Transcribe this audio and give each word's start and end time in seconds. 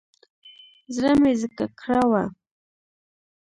زړه 0.95 1.11
مې 1.21 1.33
ځکه 1.41 1.65
کره 1.79 2.03
و. 2.11 2.13